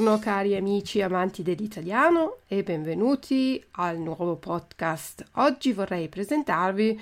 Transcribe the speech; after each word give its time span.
Buongiorno 0.00 0.24
cari 0.24 0.56
amici 0.56 1.02
amanti 1.02 1.42
dell'italiano 1.42 2.38
e 2.48 2.62
benvenuti 2.62 3.62
al 3.72 3.98
nuovo 3.98 4.36
podcast. 4.36 5.22
Oggi 5.32 5.74
vorrei 5.74 6.08
presentarvi 6.08 6.98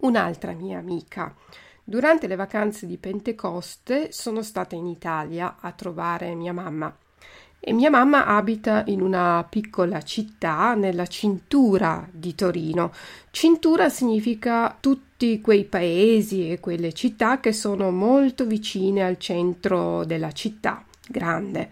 un'altra 0.00 0.52
mia 0.52 0.76
amica. 0.78 1.34
Durante 1.82 2.26
le 2.26 2.36
vacanze 2.36 2.86
di 2.86 2.98
Pentecoste 2.98 4.12
sono 4.12 4.42
stata 4.42 4.74
in 4.74 4.84
Italia 4.84 5.56
a 5.60 5.72
trovare 5.72 6.34
mia 6.34 6.52
mamma 6.52 6.94
e 7.58 7.72
mia 7.72 7.88
mamma 7.88 8.26
abita 8.26 8.82
in 8.88 9.00
una 9.00 9.46
piccola 9.48 10.02
città 10.02 10.74
nella 10.74 11.06
cintura 11.06 12.06
di 12.12 12.34
Torino. 12.34 12.92
Cintura 13.30 13.88
significa 13.88 14.76
tutti 14.78 15.40
quei 15.40 15.64
paesi 15.64 16.50
e 16.50 16.60
quelle 16.60 16.92
città 16.92 17.40
che 17.40 17.54
sono 17.54 17.90
molto 17.90 18.44
vicine 18.44 19.02
al 19.02 19.16
centro 19.16 20.04
della 20.04 20.32
città 20.32 20.84
grande. 21.08 21.70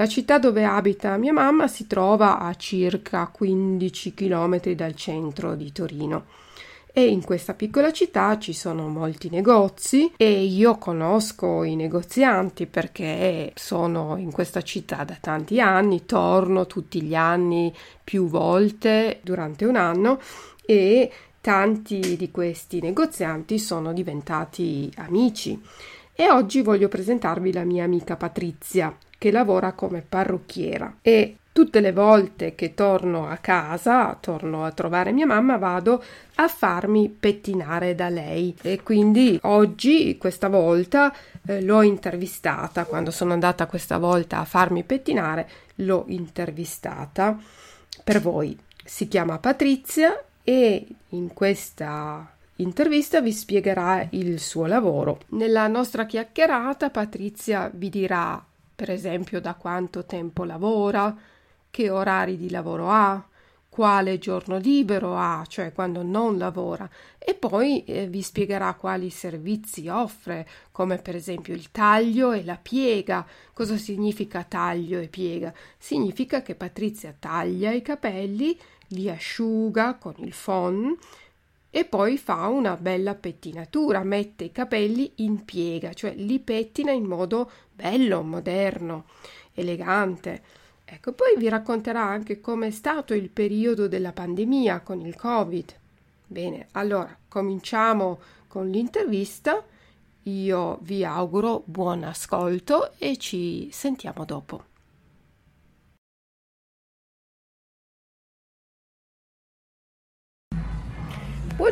La 0.00 0.08
città 0.08 0.38
dove 0.38 0.64
abita 0.64 1.18
mia 1.18 1.34
mamma 1.34 1.68
si 1.68 1.86
trova 1.86 2.38
a 2.38 2.54
circa 2.54 3.26
15 3.26 4.14
km 4.14 4.72
dal 4.72 4.94
centro 4.94 5.54
di 5.54 5.72
Torino 5.72 6.24
e 6.90 7.04
in 7.04 7.22
questa 7.22 7.52
piccola 7.52 7.92
città 7.92 8.38
ci 8.38 8.54
sono 8.54 8.88
molti 8.88 9.28
negozi 9.28 10.10
e 10.16 10.42
io 10.42 10.78
conosco 10.78 11.64
i 11.64 11.76
negozianti 11.76 12.64
perché 12.64 13.52
sono 13.56 14.16
in 14.16 14.32
questa 14.32 14.62
città 14.62 15.04
da 15.04 15.18
tanti 15.20 15.60
anni, 15.60 16.06
torno 16.06 16.66
tutti 16.66 17.02
gli 17.02 17.14
anni 17.14 17.70
più 18.02 18.26
volte 18.26 19.20
durante 19.22 19.66
un 19.66 19.76
anno 19.76 20.18
e 20.64 21.12
tanti 21.42 22.16
di 22.16 22.30
questi 22.30 22.80
negozianti 22.80 23.58
sono 23.58 23.92
diventati 23.92 24.90
amici. 24.96 25.60
E 26.14 26.30
oggi 26.30 26.62
voglio 26.62 26.88
presentarvi 26.88 27.52
la 27.52 27.64
mia 27.64 27.84
amica 27.84 28.16
Patrizia, 28.16 28.94
che 29.20 29.30
lavora 29.30 29.72
come 29.72 30.00
parrucchiera 30.00 30.96
e 31.02 31.36
tutte 31.52 31.80
le 31.80 31.92
volte 31.92 32.54
che 32.54 32.72
torno 32.72 33.28
a 33.28 33.36
casa, 33.36 34.16
torno 34.18 34.64
a 34.64 34.72
trovare 34.72 35.12
mia 35.12 35.26
mamma, 35.26 35.58
vado 35.58 36.02
a 36.36 36.48
farmi 36.48 37.10
pettinare 37.10 37.94
da 37.94 38.08
lei 38.08 38.56
e 38.62 38.82
quindi 38.82 39.38
oggi, 39.42 40.16
questa 40.16 40.48
volta, 40.48 41.14
eh, 41.44 41.60
l'ho 41.60 41.82
intervistata, 41.82 42.86
quando 42.86 43.10
sono 43.10 43.34
andata 43.34 43.66
questa 43.66 43.98
volta 43.98 44.38
a 44.38 44.46
farmi 44.46 44.84
pettinare, 44.84 45.46
l'ho 45.76 46.04
intervistata 46.08 47.38
per 48.02 48.22
voi. 48.22 48.58
Si 48.82 49.06
chiama 49.06 49.38
Patrizia 49.38 50.18
e 50.42 50.86
in 51.10 51.34
questa 51.34 52.26
intervista 52.56 53.20
vi 53.20 53.32
spiegherà 53.32 54.06
il 54.12 54.40
suo 54.40 54.64
lavoro. 54.64 55.18
Nella 55.32 55.66
nostra 55.66 56.06
chiacchierata 56.06 56.88
Patrizia 56.88 57.70
vi 57.70 57.90
dirà 57.90 58.42
per 58.80 58.90
esempio 58.90 59.42
da 59.42 59.52
quanto 59.52 60.06
tempo 60.06 60.42
lavora, 60.42 61.14
che 61.70 61.90
orari 61.90 62.38
di 62.38 62.48
lavoro 62.48 62.88
ha, 62.88 63.22
quale 63.68 64.16
giorno 64.18 64.56
libero 64.56 65.18
ha, 65.18 65.44
cioè 65.46 65.74
quando 65.74 66.02
non 66.02 66.38
lavora, 66.38 66.88
e 67.18 67.34
poi 67.34 67.84
eh, 67.84 68.06
vi 68.06 68.22
spiegherà 68.22 68.72
quali 68.72 69.10
servizi 69.10 69.86
offre, 69.88 70.48
come 70.72 70.96
per 70.96 71.14
esempio 71.14 71.52
il 71.52 71.70
taglio 71.70 72.32
e 72.32 72.42
la 72.42 72.56
piega. 72.56 73.26
Cosa 73.52 73.76
significa 73.76 74.44
taglio 74.44 74.98
e 74.98 75.08
piega? 75.08 75.52
Significa 75.76 76.40
che 76.40 76.54
Patrizia 76.54 77.14
taglia 77.18 77.72
i 77.72 77.82
capelli, 77.82 78.58
li 78.92 79.10
asciuga 79.10 79.96
con 79.96 80.14
il 80.16 80.34
phon 80.34 80.96
e 81.70 81.84
poi 81.84 82.18
fa 82.18 82.48
una 82.48 82.76
bella 82.76 83.14
pettinatura, 83.14 84.02
mette 84.02 84.44
i 84.44 84.52
capelli 84.52 85.12
in 85.16 85.44
piega, 85.44 85.92
cioè 85.92 86.12
li 86.14 86.40
pettina 86.40 86.90
in 86.90 87.04
modo 87.04 87.50
bello, 87.72 88.22
moderno, 88.22 89.04
elegante. 89.54 90.42
Ecco, 90.84 91.12
poi 91.12 91.36
vi 91.36 91.48
racconterà 91.48 92.02
anche 92.02 92.40
com'è 92.40 92.70
stato 92.70 93.14
il 93.14 93.30
periodo 93.30 93.86
della 93.86 94.12
pandemia 94.12 94.80
con 94.80 95.00
il 95.00 95.14
Covid. 95.14 95.76
Bene, 96.26 96.66
allora 96.72 97.16
cominciamo 97.28 98.18
con 98.48 98.68
l'intervista. 98.68 99.64
Io 100.24 100.78
vi 100.82 101.04
auguro 101.04 101.62
buon 101.64 102.02
ascolto 102.02 102.92
e 102.98 103.16
ci 103.16 103.68
sentiamo 103.70 104.24
dopo. 104.24 104.69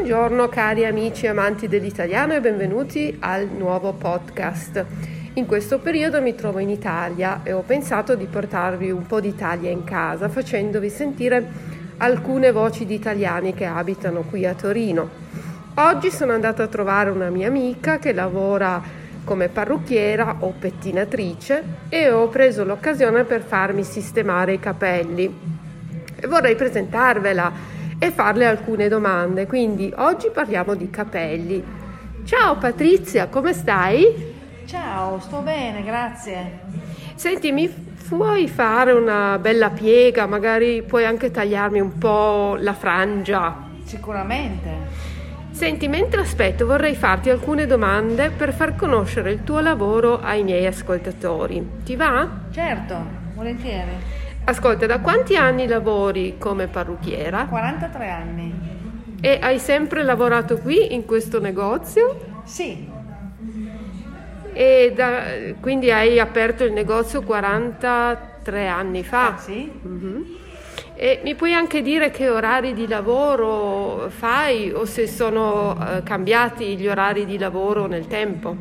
Buongiorno 0.09 0.49
cari 0.49 0.87
amici 0.87 1.27
amanti 1.27 1.69
dell'italiano 1.69 2.33
e 2.33 2.41
benvenuti 2.41 3.15
al 3.21 3.47
nuovo 3.47 3.93
podcast. 3.93 4.83
In 5.35 5.45
questo 5.45 5.81
periodo 5.81 6.23
mi 6.23 6.35
trovo 6.35 6.61
in 6.61 6.71
Italia 6.71 7.43
e 7.45 7.53
ho 7.53 7.61
pensato 7.61 8.15
di 8.15 8.25
portarvi 8.25 8.91
un 8.91 9.05
po' 9.05 9.21
d'Italia 9.21 9.69
in 9.71 9.85
casa 9.85 10.31
facendovi 10.31 10.89
sentire 10.89 11.47
alcune 11.99 12.53
voci 12.53 12.87
di 12.87 12.95
italiani 12.95 13.53
che 13.53 13.67
abitano 13.67 14.23
qui 14.23 14.47
a 14.47 14.55
Torino. 14.55 15.11
Oggi 15.75 16.11
sono 16.11 16.33
andata 16.33 16.63
a 16.63 16.69
trovare 16.69 17.11
una 17.11 17.29
mia 17.29 17.49
amica 17.49 17.99
che 17.99 18.15
lavora 18.15 18.81
come 19.25 19.49
parrucchiera 19.49 20.37
o 20.39 20.55
pettinatrice 20.59 21.63
e 21.91 22.11
ho 22.11 22.29
preso 22.29 22.65
l'occasione 22.65 23.25
per 23.25 23.43
farmi 23.43 23.85
sistemare 23.85 24.55
i 24.55 24.59
capelli. 24.59 25.39
E 26.17 26.27
vorrei 26.27 26.57
presentarvela 26.57 27.77
e 27.99 28.11
farle 28.11 28.47
alcune 28.47 28.89
domande. 28.89 29.47
Quindi 29.47 29.93
oggi 29.97 30.31
parliamo 30.33 30.75
di 30.75 30.89
capelli. 30.91 31.65
Ciao 32.25 32.57
Patrizia, 32.57 33.29
come 33.29 33.53
stai? 33.53 34.35
Ciao, 34.67 35.19
sto 35.19 35.41
bene, 35.41 35.83
grazie. 35.83 36.61
Senti, 37.15 37.53
mi 37.53 37.69
puoi 38.09 38.49
fare 38.49 38.93
una 38.93 39.39
bella 39.39 39.71
piega? 39.71 40.27
Magari 40.27 40.83
puoi 40.83 41.05
anche 41.05 41.31
tagliarmi 41.31 41.81
un 41.81 41.99
po' 41.99 42.57
la 42.61 42.75
frangia. 42.75 43.67
Sicuramente. 43.85 45.17
Senti, 45.51 45.89
mentre 45.89 46.21
aspetto 46.21 46.67
vorrei 46.67 46.95
farti 46.95 47.31
alcune 47.31 47.67
domande 47.67 48.31
per 48.31 48.53
far 48.53 48.77
conoscere 48.77 49.33
il 49.33 49.43
tuo 49.43 49.61
lavoro 49.61 50.21
ai 50.21 50.45
miei 50.45 50.67
ascoltatori. 50.67 51.67
Ti 51.85 51.97
va? 51.97 52.29
Certo, 52.51 52.95
volentieri. 53.35 53.91
Ascolta, 54.49 54.87
da 54.87 55.01
quanti 55.01 55.37
anni 55.37 55.67
lavori 55.67 56.37
come 56.39 56.69
parrucchiera? 56.69 57.45
43 57.45 58.09
anni. 58.09 58.55
E 59.21 59.39
hai 59.43 59.59
sempre 59.59 60.03
lavorato 60.03 60.57
qui 60.57 60.95
in 60.95 61.05
questo 61.05 61.39
negozio? 61.39 62.41
Sì. 62.45 62.89
E 64.55 64.93
da, 64.97 65.23
quindi 65.61 65.91
hai 65.91 66.19
aperto 66.19 66.65
il 66.65 66.73
negozio 66.73 67.21
43 67.21 68.69
anni 68.69 69.05
fa. 69.05 69.35
Ah, 69.35 69.37
sì? 69.37 69.71
Mhm. 69.83 70.37
E 70.95 71.21
mi 71.25 71.35
puoi 71.35 71.53
anche 71.53 71.83
dire 71.83 72.11
che 72.11 72.31
orari 72.31 72.73
di 72.73 72.89
lavoro 72.89 74.09
fai 74.09 74.73
o 74.73 74.87
se 74.87 75.07
sono 75.07 75.77
eh, 75.79 76.03
cambiati 76.03 76.75
gli 76.79 76.89
orari 76.89 77.27
di 77.27 77.37
lavoro 77.37 77.87
nel 77.87 78.07
tempo? 78.07 78.57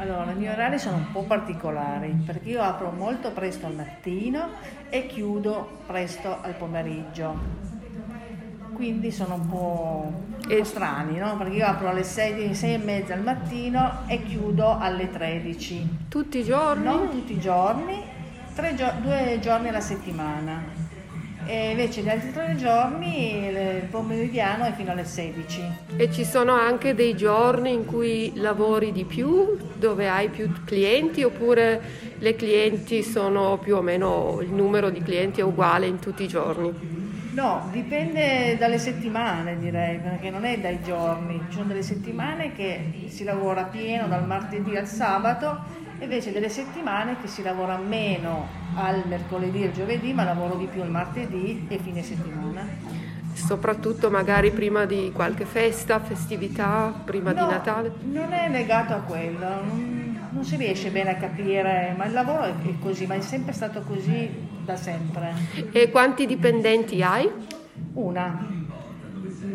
Allora, 0.00 0.30
i 0.30 0.34
miei 0.34 0.50
orari 0.54 0.78
sono 0.78 0.96
un 0.96 1.12
po' 1.12 1.24
particolari 1.24 2.08
perché 2.24 2.48
io 2.48 2.62
apro 2.62 2.90
molto 2.90 3.32
presto 3.32 3.66
al 3.66 3.74
mattino 3.74 4.48
e 4.88 5.06
chiudo 5.06 5.82
presto 5.86 6.38
al 6.40 6.54
pomeriggio. 6.54 7.36
Quindi 8.72 9.12
sono 9.12 9.34
un 9.34 9.46
po', 9.46 10.10
un 10.10 10.56
po' 10.56 10.64
strani, 10.64 11.18
no? 11.18 11.36
Perché 11.36 11.56
io 11.56 11.66
apro 11.66 11.90
alle 11.90 12.02
6, 12.02 12.54
6 12.54 12.72
e 12.72 12.78
mezza 12.78 13.12
al 13.12 13.22
mattino 13.22 13.98
e 14.06 14.22
chiudo 14.22 14.78
alle 14.78 15.10
13. 15.10 16.06
Tutti 16.08 16.38
i 16.38 16.44
giorni? 16.44 16.84
Non 16.84 17.10
tutti 17.10 17.34
i 17.34 17.38
giorni, 17.38 18.02
tre 18.54 18.74
gio- 18.74 18.94
due 19.02 19.38
giorni 19.42 19.68
alla 19.68 19.82
settimana. 19.82 20.62
E 21.52 21.70
invece 21.70 22.02
gli 22.02 22.08
altri 22.08 22.30
tre 22.30 22.54
giorni 22.56 23.48
il 23.48 23.82
pomeridiano 23.90 24.66
è 24.66 24.72
fino 24.72 24.92
alle 24.92 25.04
16. 25.04 25.60
E 25.96 26.08
ci 26.12 26.24
sono 26.24 26.52
anche 26.52 26.94
dei 26.94 27.16
giorni 27.16 27.72
in 27.72 27.86
cui 27.86 28.30
lavori 28.36 28.92
di 28.92 29.02
più, 29.02 29.56
dove 29.74 30.08
hai 30.08 30.28
più 30.28 30.48
clienti, 30.64 31.24
oppure 31.24 31.82
le 32.18 32.36
clienti 32.36 33.02
sono 33.02 33.58
più 33.58 33.74
o 33.74 33.82
meno, 33.82 34.38
il 34.40 34.52
numero 34.52 34.90
di 34.90 35.02
clienti 35.02 35.40
è 35.40 35.42
uguale 35.42 35.88
in 35.88 35.98
tutti 35.98 36.22
i 36.22 36.28
giorni? 36.28 36.72
No, 37.32 37.68
dipende 37.72 38.56
dalle 38.56 38.78
settimane 38.78 39.58
direi, 39.58 39.98
perché 39.98 40.30
non 40.30 40.44
è 40.44 40.56
dai 40.56 40.78
giorni. 40.84 41.46
Ci 41.48 41.56
sono 41.56 41.66
delle 41.66 41.82
settimane 41.82 42.52
che 42.52 43.08
si 43.08 43.24
lavora 43.24 43.64
pieno 43.64 44.06
dal 44.06 44.24
martedì 44.24 44.76
al 44.76 44.86
sabato, 44.86 45.88
invece 46.00 46.32
delle 46.32 46.48
settimane 46.48 47.16
che 47.20 47.28
si 47.28 47.42
lavora 47.42 47.76
meno 47.76 48.46
al 48.74 49.02
mercoledì 49.06 49.62
e 49.62 49.66
al 49.66 49.72
giovedì, 49.72 50.12
ma 50.12 50.24
lavoro 50.24 50.56
di 50.56 50.66
più 50.66 50.82
il 50.82 50.90
martedì 50.90 51.66
e 51.68 51.78
fine 51.78 52.02
settimana. 52.02 52.66
Soprattutto 53.32 54.10
magari 54.10 54.50
prima 54.50 54.84
di 54.84 55.12
qualche 55.14 55.44
festa, 55.44 56.00
festività, 56.00 56.92
prima 57.04 57.32
No, 57.32 57.44
di 57.44 57.50
Natale? 57.50 57.92
Non 58.02 58.32
è 58.32 58.48
legato 58.50 58.92
a 58.92 58.98
quello, 58.98 59.46
non, 59.64 60.28
non 60.30 60.44
si 60.44 60.56
riesce 60.56 60.90
bene 60.90 61.10
a 61.10 61.14
capire, 61.16 61.94
ma 61.96 62.06
il 62.06 62.12
lavoro 62.12 62.42
è 62.42 62.50
è 62.50 62.78
così, 62.80 63.06
ma 63.06 63.14
è 63.14 63.20
sempre 63.20 63.52
stato 63.52 63.82
così 63.82 64.28
da 64.64 64.76
sempre. 64.76 65.32
E 65.72 65.90
quanti 65.90 66.26
dipendenti 66.26 67.02
hai? 67.02 67.30
Una. 67.94 68.59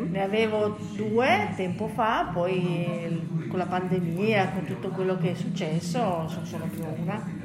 Ne 0.10 0.22
avevo 0.24 0.78
due 0.96 1.50
tempo 1.56 1.88
fa, 1.88 2.30
poi 2.34 3.22
con 3.50 3.58
la 3.60 3.66
pandemia, 3.66 4.50
con 4.52 4.66
tutto 4.66 4.90
quello 4.90 5.18
che 5.18 5.32
è 5.32 5.36
successo, 5.36 6.28
sono 6.28 6.46
solo 6.46 6.66
più 6.72 6.84
una. 7.04 7.44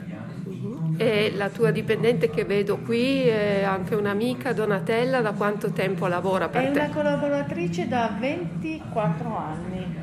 E 0.97 1.33
la 1.35 1.49
tua 1.49 1.71
dipendente 1.71 2.29
che 2.31 2.45
vedo 2.45 2.79
qui 2.79 3.23
è 3.27 3.63
anche 3.63 3.95
un'amica, 3.95 4.53
Donatella, 4.53 5.21
da 5.21 5.33
quanto 5.33 5.71
tempo 5.71 6.07
lavora 6.07 6.49
per 6.49 6.63
È 6.65 6.71
te? 6.73 6.79
una 6.81 6.89
collaboratrice 6.91 7.89
da 7.89 8.15
24 8.19 9.37
anni. 9.37 9.97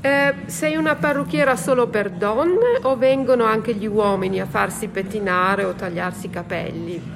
Eh, 0.00 0.34
sei 0.46 0.76
una 0.76 0.94
parrucchiera 0.94 1.56
solo 1.56 1.88
per 1.88 2.10
donne 2.10 2.78
o 2.82 2.96
vengono 2.96 3.44
anche 3.44 3.74
gli 3.74 3.86
uomini 3.86 4.40
a 4.40 4.46
farsi 4.46 4.88
pettinare 4.88 5.64
o 5.64 5.74
tagliarsi 5.74 6.26
i 6.26 6.30
capelli? 6.30 7.15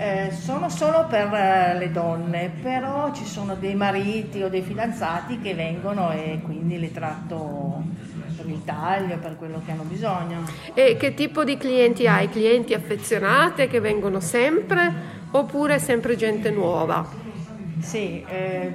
Eh, 0.00 0.30
sono 0.30 0.68
solo 0.68 1.06
per 1.08 1.34
eh, 1.34 1.76
le 1.76 1.90
donne, 1.90 2.52
però 2.62 3.12
ci 3.12 3.24
sono 3.24 3.56
dei 3.56 3.74
mariti 3.74 4.40
o 4.42 4.48
dei 4.48 4.62
fidanzati 4.62 5.40
che 5.40 5.54
vengono 5.54 6.12
e 6.12 6.38
quindi 6.44 6.78
li 6.78 6.92
tratto 6.92 7.82
per 8.36 8.46
il 8.46 8.62
taglio, 8.64 9.18
per 9.18 9.36
quello 9.36 9.60
che 9.64 9.72
hanno 9.72 9.82
bisogno. 9.82 10.44
E 10.72 10.96
che 10.96 11.14
tipo 11.14 11.42
di 11.42 11.56
clienti 11.56 12.06
hai? 12.06 12.28
Clienti 12.28 12.74
affezionate 12.74 13.66
che 13.66 13.80
vengono 13.80 14.20
sempre 14.20 14.94
oppure 15.32 15.80
sempre 15.80 16.14
gente 16.14 16.52
nuova? 16.52 17.04
Sì, 17.80 18.24
eh, 18.28 18.72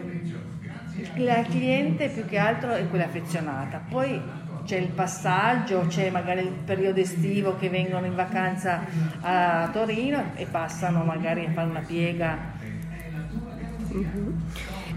la 1.15 1.41
cliente 1.43 2.09
più 2.09 2.25
che 2.25 2.37
altro 2.37 2.71
è 2.71 2.85
quella 2.89 3.05
affezionata, 3.05 3.81
poi 3.89 4.19
c'è 4.65 4.77
il 4.77 4.89
passaggio, 4.89 5.85
c'è 5.87 6.09
magari 6.09 6.41
il 6.41 6.51
periodo 6.65 6.99
estivo 6.99 7.55
che 7.57 7.69
vengono 7.69 8.05
in 8.05 8.15
vacanza 8.15 8.85
a 9.21 9.69
Torino 9.71 10.31
e 10.35 10.45
passano 10.45 11.03
magari 11.03 11.45
a 11.45 11.51
fare 11.51 11.69
una 11.69 11.83
piega. 11.85 12.37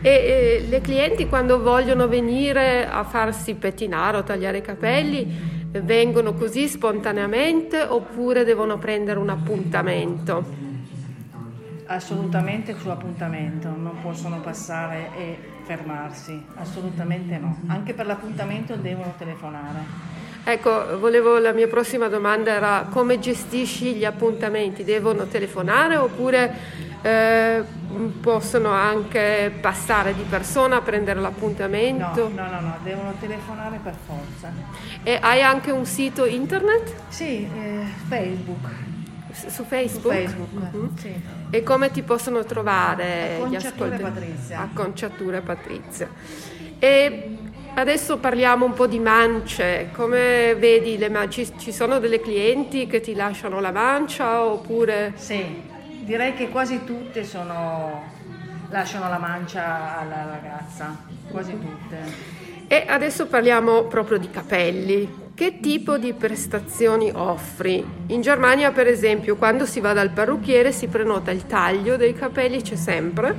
E 0.03 0.09
eh, 0.11 0.67
le 0.69 0.81
clienti 0.81 1.27
quando 1.27 1.61
vogliono 1.61 2.07
venire 2.07 2.87
a 2.87 3.03
farsi 3.05 3.55
pettinare 3.55 4.19
o 4.19 4.23
tagliare 4.23 4.59
i 4.59 4.63
capelli 4.63 5.55
vengono 5.83 6.33
così 6.35 6.69
spontaneamente 6.69 7.83
oppure 7.83 8.45
devono 8.45 8.79
prendere 8.79 9.19
un 9.19 9.29
appuntamento? 9.29 10.65
Assolutamente 11.87 12.75
su 12.79 12.89
appuntamento, 12.89 13.69
non 13.69 14.01
possono 14.01 14.41
passare 14.41 15.11
e 15.17 15.39
fermarsi, 15.67 16.43
assolutamente 16.57 17.37
no. 17.39 17.59
Anche 17.67 17.93
per 17.93 18.07
l'appuntamento 18.07 18.77
devono 18.77 19.13
telefonare. 19.19 20.15
Ecco, 20.45 21.01
volevo, 21.01 21.39
la 21.39 21.53
mia 21.53 21.67
prossima 21.67 22.07
domanda 22.07 22.53
era 22.53 22.87
come 22.89 23.19
gestisci 23.19 23.95
gli 23.95 24.05
appuntamenti? 24.05 24.85
Devono 24.85 25.27
telefonare 25.27 25.97
oppure 25.97 26.55
eh, 27.03 27.65
possono 28.21 28.71
anche 28.71 29.53
passare 29.61 30.15
di 30.15 30.23
persona 30.23 30.77
a 30.77 30.81
prendere 30.83 31.19
No, 31.19 31.27
l'appuntamento? 31.27 32.29
no, 32.33 32.47
no, 32.49 32.61
no, 32.61 32.77
devono 32.85 33.13
telefonare 33.19 33.81
per 33.83 33.95
forza. 34.07 34.53
E 35.03 35.19
hai 35.21 35.43
anche 35.43 35.73
un 35.73 35.85
sito 35.85 36.25
internet 36.25 36.95
Sì, 37.09 37.49
eh, 37.53 37.83
Facebook. 38.07 38.69
Su 39.37 39.51
Su 39.51 39.65
Facebook? 39.65 40.15
Facebook, 40.15 40.73
Mhm. 40.73 40.97
sì. 40.97 41.13
E 41.51 41.63
come 41.63 41.91
ti 41.91 42.03
possono 42.03 42.43
trovare 42.45 43.39
gli 43.49 43.55
ascoltatori? 43.57 44.03
Patrizia. 44.03 44.61
Acconciature 44.61 45.41
Patrizia. 45.43 46.09
E 46.79 47.37
adesso 47.75 48.17
parliamo 48.19 48.65
un 48.65 48.73
po' 48.73 48.87
di 48.87 48.99
mance. 48.99 49.91
Come 49.93 50.55
vedi 50.55 50.97
le 50.97 51.11
mance? 51.11 51.45
Ci, 51.45 51.59
ci 51.59 51.73
sono 51.73 51.99
delle 51.99 52.21
clienti 52.21 52.87
che 52.87 53.01
ti 53.01 53.15
lasciano 53.15 53.61
la 53.61 53.73
mancia 53.73 54.43
oppure... 54.43 55.13
Sì, 55.17 55.63
direi 56.01 56.33
che 56.35 56.49
quasi 56.49 56.85
tutte 56.85 57.23
sono 57.25 58.15
lasciano 58.71 59.09
la 59.09 59.19
mancia 59.19 59.99
alla 59.99 60.27
ragazza, 60.31 60.97
quasi 61.31 61.53
tutte. 61.53 61.97
E 62.69 62.85
adesso 62.89 63.27
parliamo 63.27 63.85
proprio 63.85 64.19
di 64.19 64.29
capelli. 64.31 65.25
Che 65.37 65.61
tipo 65.61 65.99
di 65.99 66.15
prestazioni 66.15 67.13
offri? 67.15 67.85
In 68.07 68.23
Germania, 68.23 68.73
per 68.73 68.87
esempio, 68.87 69.37
quando 69.37 69.67
si 69.67 69.81
va 69.81 69.93
dal 69.93 70.09
parrucchiere 70.09 70.73
si 70.73 70.87
prenota 70.87 71.31
il 71.31 71.45
taglio 71.45 71.99
dei 71.99 72.15
capelli, 72.15 72.63
c'è 72.63 72.75
sempre. 72.75 73.35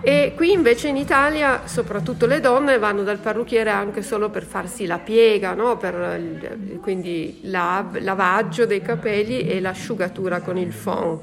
E 0.00 0.32
qui 0.34 0.50
invece 0.50 0.88
in 0.88 0.96
Italia, 0.96 1.62
soprattutto 1.66 2.26
le 2.26 2.40
donne, 2.40 2.78
vanno 2.78 3.04
dal 3.04 3.18
parrucchiere 3.18 3.70
anche 3.70 4.02
solo 4.02 4.30
per 4.30 4.42
farsi 4.42 4.84
la 4.84 4.98
piega, 4.98 5.54
no? 5.54 5.76
Per 5.76 6.78
quindi 6.80 7.38
lav- 7.42 8.00
lavaggio 8.00 8.66
dei 8.66 8.82
capelli 8.82 9.46
e 9.46 9.60
l'asciugatura 9.60 10.40
con 10.40 10.58
il 10.58 10.74
phon. 10.74 11.20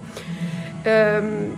Ehm, 0.84 1.56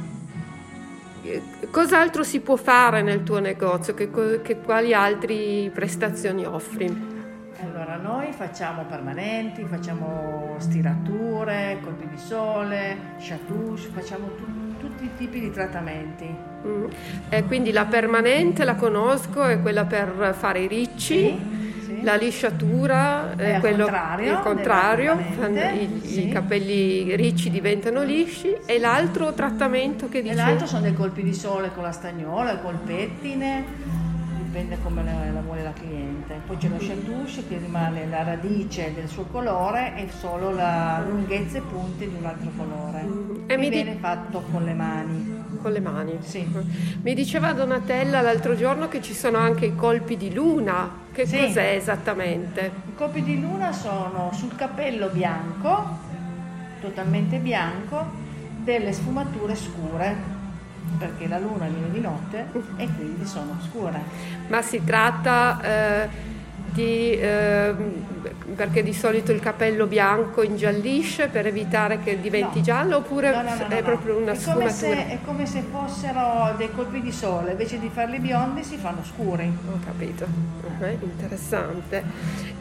Cos'altro 1.70 2.24
si 2.24 2.40
può 2.40 2.56
fare 2.56 3.04
nel 3.04 3.22
tuo 3.22 3.38
negozio? 3.38 3.94
Che, 3.94 4.10
che- 4.42 4.58
quali 4.62 4.96
altre 4.96 5.70
prestazioni 5.72 6.44
offri? 6.44 7.15
Allora, 7.64 7.96
noi 7.96 8.32
facciamo 8.34 8.84
permanenti, 8.84 9.64
facciamo 9.64 10.56
stirature, 10.60 11.78
colpi 11.82 12.08
di 12.10 12.18
sole, 12.18 12.98
chatouche, 13.20 13.90
facciamo 13.94 14.28
tu- 14.36 14.78
tutti 14.78 15.06
i 15.06 15.10
tipi 15.18 15.40
di 15.40 15.52
trattamenti. 15.52 16.36
Mm. 16.68 16.86
E 17.30 17.44
quindi 17.46 17.72
la 17.72 17.86
permanente 17.86 18.66
la 18.66 18.76
conosco, 18.76 19.44
è 19.46 19.62
quella 19.62 19.86
per 19.86 20.36
fare 20.38 20.60
i 20.62 20.68
ricci, 20.68 21.18
Sì, 21.18 21.82
sì. 21.86 22.02
la 22.04 22.16
lisciatura 22.16 23.34
È 23.36 23.54
al 23.56 23.62
contrario 23.62 24.32
il 24.34 24.40
contrario, 24.40 25.18
fanno- 25.18 25.54
permanente, 25.54 26.08
i, 26.08 26.08
sì. 26.10 26.28
i 26.28 26.32
capelli 26.32 27.16
ricci 27.16 27.50
diventano 27.50 28.04
lisci 28.04 28.54
e 28.66 28.80
l'altro 28.80 29.32
trattamento 29.34 30.10
che 30.10 30.18
E 30.20 30.22
dici? 30.24 30.36
l'altro 30.36 30.68
sono 30.68 30.82
dei 30.82 30.94
colpi 30.94 31.24
di 31.24 31.34
sole 31.34 31.72
con 31.74 31.84
la 31.84 31.92
stagnola, 31.94 32.58
col 32.58 32.80
pettine, 32.86 33.64
dipende 34.56 34.78
come 34.82 35.04
la, 35.04 35.32
la 35.34 35.42
vuole 35.42 35.64
la 35.64 35.74
cliente. 35.74 36.40
Poi 36.48 36.56
c'è 36.56 36.70
lo 36.70 36.78
chatouche 36.80 37.46
che 37.46 37.58
rimane 37.58 38.08
la 38.08 38.24
radice 38.24 38.94
del 38.94 39.10
suo 39.10 39.26
colore 39.26 39.98
e 39.98 40.08
solo 40.10 40.52
la 40.52 41.04
lunghezza 41.06 41.58
e 41.58 41.62
punte 41.62 42.08
di 42.08 42.16
un 42.18 42.26
altro 42.26 42.50
colore. 42.56 43.06
E 43.48 43.54
E 43.54 43.58
mi 43.58 43.64
di- 43.70 43.76
viene 43.82 43.98
fatto 44.00 44.46
con 44.50 44.64
le 44.64 44.74
mani. 44.74 45.44
Con 45.62 45.72
le 45.74 45.80
mani. 45.82 46.18
Sì. 46.22 46.48
Mi 47.02 47.14
diceva 47.14 47.52
Donatella 47.52 48.22
l'altro 48.22 48.56
giorno 48.56 48.88
che 48.88 49.02
ci 49.02 49.14
sono 49.14 49.38
anche 49.40 49.66
i 49.66 49.76
colpi 49.76 50.16
di 50.16 50.34
luna. 50.34 51.04
Che 51.12 51.26
Sì. 51.28 51.38
cos'è 51.38 51.74
esattamente? 51.76 52.72
I 52.88 52.96
colpi 52.96 53.24
di 53.24 53.42
luna 53.42 53.74
sono 53.74 54.30
sul 54.32 54.56
capello 54.56 55.10
bianco, 55.10 55.98
totalmente 56.80 57.38
bianco, 57.40 58.24
delle 58.64 58.94
sfumature 58.94 59.54
scure, 59.56 60.16
perché 60.98 61.28
la 61.28 61.40
luna 61.40 61.68
viene 61.68 61.92
di 61.92 62.00
notte 62.00 62.48
e 62.78 62.88
quindi 62.96 63.26
sono 63.26 63.58
scure. 63.70 64.02
Ma 64.48 64.62
si 64.62 64.84
tratta 64.84 65.62
eh, 65.62 66.10
di 66.76 67.12
eh, 67.18 67.74
perché 68.56 68.84
di 68.84 68.94
solito 68.94 69.32
il 69.32 69.40
capello 69.40 69.88
bianco 69.88 70.44
ingiallisce 70.44 71.28
per 71.30 71.48
evitare 71.48 72.00
che 72.00 72.20
diventi 72.22 72.60
No. 72.60 72.64
giallo 72.64 72.98
oppure 72.98 73.32
No, 73.32 73.42
no, 73.42 73.68
è 73.68 73.82
proprio 73.82 74.18
una 74.18 74.32
è 74.34 74.36
sfumatura? 74.36 74.70
se, 74.70 75.08
è 75.08 75.18
come 75.26 75.46
se 75.46 75.64
fossero 75.72 76.54
dei 76.58 76.70
colpi 76.74 77.02
di 77.02 77.12
sole, 77.12 77.52
invece 77.52 77.80
di 77.80 77.90
farli 77.92 78.20
biondi 78.20 78.64
si 78.64 78.78
fanno 78.78 79.04
scuri. 79.04 79.52
Ho 79.72 79.80
capito, 79.84 80.26
Ok, 80.68 80.98
interessante. 81.02 82.04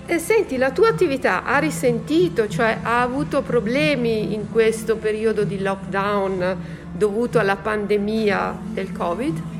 E 0.06 0.18
senti, 0.18 0.56
la 0.56 0.70
tua 0.70 0.88
attività 0.88 1.44
ha 1.44 1.58
risentito, 1.58 2.48
cioè 2.48 2.78
ha 2.82 3.00
avuto 3.00 3.42
problemi 3.42 4.32
in 4.34 4.50
questo 4.50 4.96
periodo 4.96 5.44
di 5.44 5.60
lockdown 5.60 6.56
dovuto 6.92 7.38
alla 7.38 7.56
pandemia 7.56 8.58
del 8.72 8.92
Covid? 8.92 9.52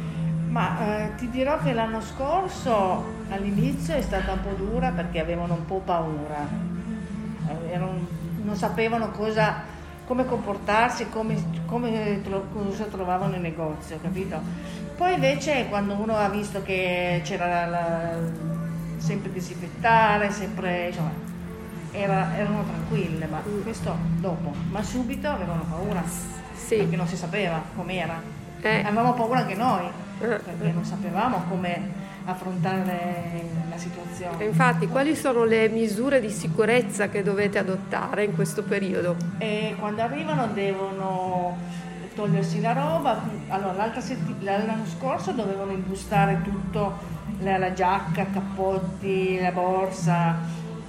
Ma 0.54 0.78
eh, 1.06 1.14
ti 1.16 1.28
dirò 1.30 1.58
che 1.58 1.72
l'anno 1.72 2.00
scorso 2.00 3.04
all'inizio 3.28 3.96
è 3.96 4.00
stata 4.02 4.30
un 4.30 4.40
po' 4.40 4.52
dura 4.56 4.90
perché 4.90 5.18
avevano 5.18 5.54
un 5.54 5.64
po' 5.66 5.78
paura, 5.84 6.46
Eh, 7.48 7.72
erano- 7.72 8.06
non 8.44 8.54
sapevano 8.54 9.10
cosa, 9.10 9.62
come 10.06 10.24
comportarsi, 10.24 11.08
come, 11.10 11.34
come 11.66 12.20
tro- 12.22 12.46
cosa 12.54 12.84
trovavano 12.84 13.34
in 13.34 13.42
negozio, 13.42 13.98
capito? 14.00 14.40
Poi 14.96 15.14
invece 15.14 15.66
quando 15.68 15.94
uno 15.94 16.14
ha 16.16 16.28
visto 16.28 16.62
che 16.62 17.20
c'era 17.24 17.66
la- 17.66 18.12
sempre 18.98 19.32
disinfettare, 19.32 20.30
sempre, 20.30 20.86
insomma, 20.86 21.10
era- 21.90 22.32
erano 22.36 22.62
tranquille, 22.62 23.26
ma 23.26 23.42
questo 23.64 23.94
dopo, 24.20 24.52
ma 24.70 24.82
subito 24.84 25.28
avevano 25.28 25.64
paura 25.68 26.02
Sì. 26.54 26.76
perché 26.76 26.94
non 26.96 27.08
si 27.08 27.16
sapeva 27.16 27.60
com'era. 27.74 28.22
Eh. 28.60 28.82
Avevamo 28.86 29.12
paura 29.14 29.40
anche 29.40 29.54
noi, 29.56 29.84
perché 30.18 30.72
non 30.72 30.84
sapevamo 30.84 31.44
come 31.48 32.02
affrontare 32.24 33.44
la 33.68 33.76
situazione. 33.76 34.44
infatti, 34.44 34.86
quali 34.88 35.14
sono 35.14 35.44
le 35.44 35.68
misure 35.68 36.20
di 36.20 36.30
sicurezza 36.30 37.08
che 37.08 37.22
dovete 37.22 37.58
adottare 37.58 38.24
in 38.24 38.34
questo 38.34 38.62
periodo? 38.62 39.16
E 39.38 39.74
quando 39.78 40.02
arrivano 40.02 40.46
devono 40.48 41.56
togliersi 42.14 42.60
la 42.60 42.72
roba. 42.72 43.20
Allora, 43.48 44.00
setti- 44.00 44.36
l'anno 44.42 44.86
scorso 44.86 45.32
dovevano 45.32 45.72
imbustare 45.72 46.40
tutto, 46.42 46.98
la, 47.40 47.58
la 47.58 47.72
giacca, 47.72 48.26
cappotti, 48.32 49.38
la 49.40 49.50
borsa 49.50 50.36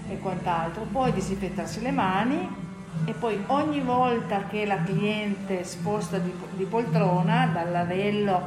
e 0.07 0.19
quant'altro. 0.19 0.85
Poi 0.91 1.11
disinfettarsi 1.11 1.81
le 1.81 1.91
mani 1.91 2.63
e 3.03 3.13
poi 3.13 3.37
ogni 3.47 3.81
volta 3.81 4.45
che 4.49 4.65
la 4.65 4.81
cliente 4.83 5.63
sposta 5.63 6.17
di, 6.17 6.31
di 6.55 6.63
poltrona, 6.63 7.49
dal 7.53 7.71
lavello 7.71 8.41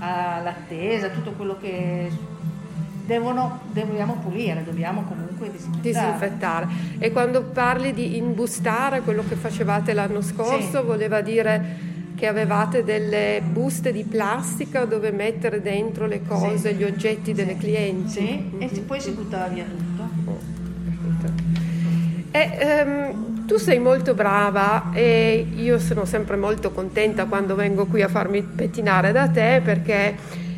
all'attesa, 0.00 1.08
tutto 1.10 1.32
quello 1.32 1.56
che 1.60 2.10
devono, 3.04 3.60
dobbiamo 3.72 4.14
pulire, 4.14 4.64
dobbiamo 4.64 5.02
comunque 5.02 5.50
disinfettare. 5.50 5.80
Disinfettare. 6.12 6.66
E 6.98 7.10
quando 7.12 7.42
parli 7.42 7.92
di 7.92 8.16
imbustare, 8.16 9.00
quello 9.02 9.24
che 9.28 9.34
facevate 9.36 9.92
l'anno 9.92 10.22
scorso, 10.22 10.80
Sì. 10.80 10.84
voleva 10.86 11.20
dire 11.20 11.88
che 12.14 12.26
avevate 12.26 12.84
delle 12.84 13.42
buste 13.44 13.92
di 13.92 14.04
plastica 14.04 14.84
dove 14.84 15.10
mettere 15.10 15.62
dentro 15.62 16.06
le 16.06 16.22
cose, 16.22 16.70
Sì. 16.70 16.76
gli 16.76 16.84
oggetti 16.84 17.32
delle 17.32 17.52
Sì. 17.52 17.58
clienti. 17.58 18.08
Sì, 18.10 18.28
e 18.58 18.64
Mhm. 18.66 18.72
si- 18.72 18.80
poi 18.82 19.00
si 19.00 19.10
buttava 19.12 19.46
via 19.48 19.64
tutto. 19.64 20.08
Oh. 20.30 20.38
E, 22.32 22.56
ehm, 22.60 23.39
tu 23.50 23.56
sei 23.58 23.80
molto 23.80 24.14
brava 24.14 24.90
e 24.92 25.44
io 25.56 25.80
sono 25.80 26.04
sempre 26.04 26.36
molto 26.36 26.70
contenta 26.70 27.24
quando 27.24 27.56
vengo 27.56 27.86
qui 27.86 28.00
a 28.00 28.06
farmi 28.06 28.42
pettinare 28.42 29.10
da 29.10 29.26
te 29.28 29.60
perché 29.64 30.14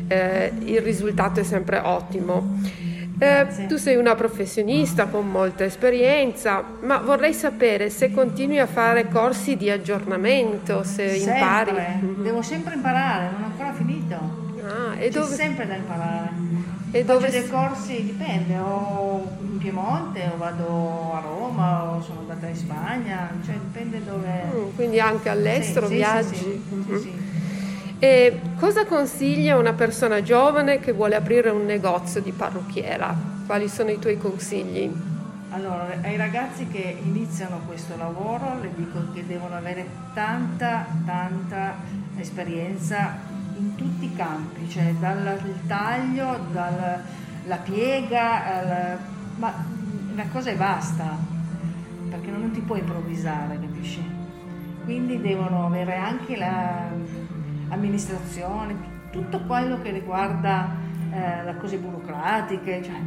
eh, 0.07 0.51
il 0.65 0.79
risultato 0.79 1.39
è 1.39 1.43
sempre 1.43 1.79
ottimo. 1.83 2.55
Eh, 3.17 3.47
tu 3.67 3.77
sei 3.77 3.95
una 3.95 4.13
professionista 4.13 5.07
con 5.07 5.27
molta 5.27 5.63
esperienza, 5.63 6.63
ma 6.81 6.97
vorrei 6.99 7.33
sapere 7.33 7.89
se 7.89 8.11
continui 8.11 8.59
a 8.59 8.67
fare 8.67 9.07
corsi 9.07 9.57
di 9.57 9.71
aggiornamento, 9.71 10.83
se 10.83 11.01
impari. 11.03 11.71
Sempre, 11.73 11.97
Mhm. 11.99 12.23
devo 12.23 12.41
sempre 12.43 12.75
imparare, 12.75 13.29
non 13.31 13.41
ho 13.41 13.45
ancora 13.45 13.73
finito. 13.73 14.13
Ah, 14.63 14.95
C'è 14.99 15.09
dove, 15.09 15.33
sempre 15.33 15.65
da 15.65 15.75
imparare. 15.75 16.29
E 16.95 17.03
Faccio 17.03 17.13
dove 17.13 17.31
dei 17.31 17.49
corsi, 17.49 18.03
dipende, 18.03 18.55
o 18.59 19.27
in 19.41 19.57
Piemonte, 19.57 20.29
o 20.31 20.37
vado 20.37 21.11
a 21.11 21.19
Roma, 21.21 21.89
o 21.89 22.01
sono 22.03 22.19
andata 22.19 22.45
in 22.45 22.55
Spagna, 22.55 23.31
cioè 23.43 23.55
dipende 23.55 24.03
dove... 24.03 24.43
Mm, 24.45 24.75
quindi 24.75 24.99
anche 24.99 25.29
all'estero 25.29 25.87
Sì, 25.87 25.95
viaggi? 25.95 26.35
Sì, 26.35 26.61
sì, 26.69 26.83
sì, 26.87 26.99
sì. 26.99 27.13
E 27.97 28.39
cosa 28.59 28.85
consiglia 28.85 29.57
una 29.57 29.73
persona 29.73 30.21
giovane 30.21 30.79
che 30.79 30.91
vuole 30.91 31.15
aprire 31.15 31.49
un 31.49 31.65
negozio 31.65 32.21
di 32.21 32.31
parrucchiera? 32.31 33.15
Quali 33.47 33.67
sono 33.67 33.89
i 33.89 33.97
tuoi 33.97 34.19
consigli? 34.19 34.91
Allora, 35.49 35.87
ai 36.03 36.15
ragazzi 36.15 36.67
che 36.67 36.97
iniziano 37.01 37.61
questo 37.65 37.97
lavoro 37.97 38.59
le 38.61 38.69
dico 38.75 38.99
che 39.15 39.25
devono 39.25 39.55
avere 39.55 39.87
tanta, 40.13 40.85
tanta 41.07 41.73
esperienza 42.17 43.17
in 43.57 43.75
tutti 43.75 44.05
i 44.05 44.15
campi, 44.15 44.69
cioè 44.69 44.93
dal 44.99 45.39
taglio, 45.67 46.39
dalla 46.51 47.57
piega, 47.63 48.45
al- 48.45 48.97
ma 49.37 49.53
la 50.15 50.25
cosa 50.31 50.51
è 50.51 50.55
basta, 50.55 51.17
perché 52.09 52.29
non 52.29 52.51
ti 52.51 52.61
puoi 52.61 52.79
improvvisare, 52.79 53.59
capisci? 53.59 54.03
Quindi 54.83 55.19
devono 55.21 55.65
avere 55.65 55.95
anche 55.95 56.35
l'amministrazione, 57.67 58.75
tutto 59.11 59.39
quello 59.41 59.81
che 59.81 59.91
riguarda 59.91 60.75
eh, 61.11 61.43
le 61.43 61.57
cose 61.57 61.77
burocratiche, 61.77 62.83
cioè 62.83 62.99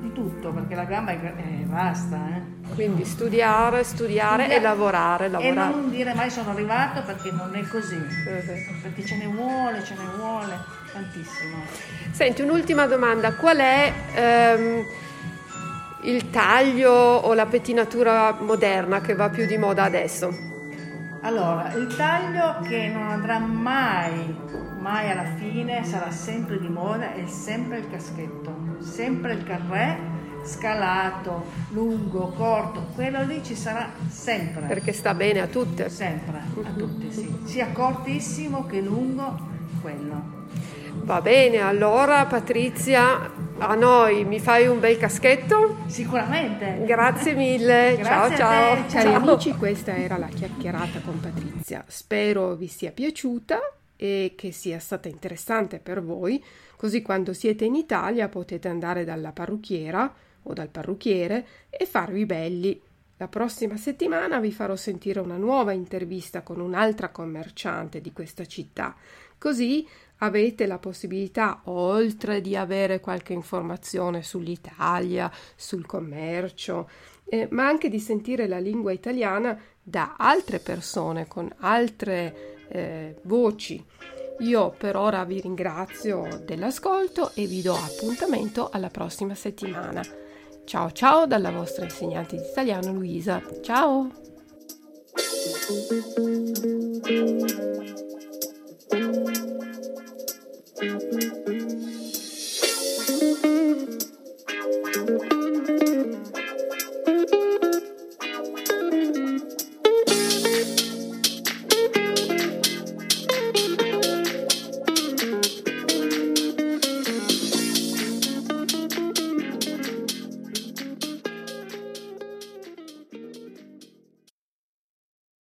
di 0.00 0.12
tutto, 0.12 0.52
perché 0.52 0.74
la 0.74 0.84
gamba 0.84 1.12
è, 1.12 1.20
è 1.20 1.64
vasta. 1.66 2.16
eh. 2.36 2.39
Quindi 2.74 3.04
studiare, 3.04 3.84
studiare 3.84 4.44
Studia- 4.44 4.58
e 4.58 4.60
lavorare, 4.62 5.26
E 5.26 5.28
lavorare. 5.28 5.70
non 5.74 5.90
dire 5.90 6.14
mai 6.14 6.30
sono 6.30 6.50
arrivato 6.50 7.02
perché 7.02 7.30
non 7.30 7.54
è 7.54 7.62
così, 7.68 7.96
Eh, 7.96 8.64
perché 8.82 9.04
ce 9.04 9.16
ne 9.16 9.26
vuole, 9.26 9.82
ce 9.84 9.94
ne 9.94 10.04
vuole 10.16 10.58
tantissimo. 10.92 11.62
Senti, 12.12 12.42
un'ultima 12.42 12.86
domanda. 12.86 13.34
Qual 13.34 13.58
è 13.58 13.92
ehm, 14.14 14.84
il 16.02 16.30
taglio 16.30 16.92
o 16.92 17.34
la 17.34 17.46
pettinatura 17.46 18.36
moderna 18.40 19.00
che 19.00 19.14
va 19.14 19.28
più 19.28 19.46
di 19.46 19.58
moda 19.58 19.82
adesso? 19.84 20.48
Allora, 21.22 21.70
il 21.74 21.94
taglio 21.96 22.60
che 22.66 22.88
non 22.88 23.02
andrà 23.10 23.38
mai, 23.38 24.34
mai 24.80 25.10
alla 25.10 25.26
fine, 25.36 25.84
sarà 25.84 26.10
sempre 26.10 26.58
di 26.58 26.68
moda, 26.68 27.12
è 27.12 27.26
sempre 27.26 27.78
il 27.78 27.90
caschetto, 27.90 28.54
sempre 28.80 29.34
il 29.34 29.44
carré 29.44 30.09
scalato, 30.44 31.44
lungo, 31.70 32.28
corto, 32.36 32.86
quello 32.94 33.22
lì 33.24 33.42
ci 33.42 33.54
sarà 33.54 33.90
sempre. 34.08 34.66
Perché 34.66 34.92
sta 34.92 35.14
bene 35.14 35.40
a 35.40 35.46
tutte. 35.46 35.88
Sempre, 35.88 36.42
a 36.62 36.70
tutti, 36.76 37.10
sì. 37.12 37.40
Sia 37.44 37.68
cortissimo 37.72 38.66
che 38.66 38.80
lungo, 38.80 39.38
quello. 39.80 40.38
Va 40.92 41.20
bene, 41.20 41.58
allora 41.58 42.26
Patrizia, 42.26 43.30
a 43.58 43.74
noi 43.74 44.24
mi 44.24 44.40
fai 44.40 44.66
un 44.66 44.80
bel 44.80 44.96
caschetto? 44.98 45.78
Sicuramente. 45.86 46.82
Grazie 46.84 47.34
mille. 47.34 47.96
Grazie 48.00 48.04
ciao 48.04 48.24
a 48.24 48.36
ciao. 48.36 48.74
te, 48.74 48.88
ciao. 48.90 49.02
Ciao. 49.02 49.14
Amici, 49.16 49.54
questa 49.54 49.96
era 49.96 50.18
la 50.18 50.26
chiacchierata 50.26 51.00
con 51.00 51.20
Patrizia. 51.20 51.84
Spero 51.86 52.54
vi 52.54 52.66
sia 52.66 52.90
piaciuta 52.90 53.58
e 53.96 54.34
che 54.36 54.50
sia 54.50 54.78
stata 54.78 55.08
interessante 55.08 55.78
per 55.78 56.02
voi, 56.02 56.42
così 56.76 57.02
quando 57.02 57.32
siete 57.34 57.66
in 57.66 57.74
Italia 57.74 58.28
potete 58.28 58.68
andare 58.68 59.04
dalla 59.04 59.32
parrucchiera 59.32 60.12
o 60.44 60.52
dal 60.52 60.68
parrucchiere 60.68 61.46
e 61.70 61.86
farvi 61.86 62.26
belli. 62.26 62.80
La 63.16 63.28
prossima 63.28 63.76
settimana 63.76 64.40
vi 64.40 64.50
farò 64.50 64.76
sentire 64.76 65.20
una 65.20 65.36
nuova 65.36 65.72
intervista 65.72 66.42
con 66.42 66.58
un'altra 66.58 67.10
commerciante 67.10 68.00
di 68.00 68.12
questa 68.12 68.46
città, 68.46 68.96
così 69.36 69.86
avete 70.22 70.66
la 70.66 70.78
possibilità, 70.78 71.60
oltre 71.64 72.40
di 72.40 72.56
avere 72.56 73.00
qualche 73.00 73.32
informazione 73.32 74.22
sull'Italia, 74.22 75.30
sul 75.54 75.84
commercio, 75.86 76.88
eh, 77.24 77.46
ma 77.50 77.66
anche 77.66 77.88
di 77.88 78.00
sentire 78.00 78.48
la 78.48 78.58
lingua 78.58 78.92
italiana 78.92 79.58
da 79.82 80.16
altre 80.18 80.58
persone 80.58 81.26
con 81.26 81.52
altre 81.58 82.66
eh, 82.68 83.16
voci. 83.24 83.84
Io 84.40 84.70
per 84.70 84.96
ora 84.96 85.24
vi 85.24 85.40
ringrazio 85.40 86.40
dell'ascolto 86.44 87.32
e 87.34 87.46
vi 87.46 87.60
do 87.60 87.74
appuntamento 87.74 88.70
alla 88.70 88.88
prossima 88.88 89.34
settimana. 89.34 90.02
Ciao 90.64 90.90
ciao 90.92 91.26
dalla 91.26 91.50
vostra 91.50 91.84
insegnante 91.84 92.36
di 92.36 92.42
italiano 92.42 92.92
Luisa. 92.92 93.42
Ciao! 93.62 94.08